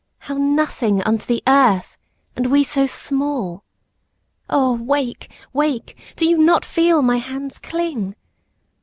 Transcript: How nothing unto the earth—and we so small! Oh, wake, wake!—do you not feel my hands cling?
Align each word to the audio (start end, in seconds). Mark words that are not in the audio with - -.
How 0.17 0.37
nothing 0.39 1.03
unto 1.03 1.27
the 1.27 1.43
earth—and 1.45 2.47
we 2.47 2.63
so 2.63 2.87
small! 2.87 3.63
Oh, 4.49 4.73
wake, 4.73 5.31
wake!—do 5.53 6.27
you 6.27 6.39
not 6.39 6.65
feel 6.65 7.03
my 7.03 7.17
hands 7.17 7.59
cling? 7.59 8.15